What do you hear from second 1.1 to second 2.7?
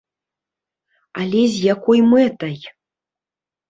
Але з якой мэтай?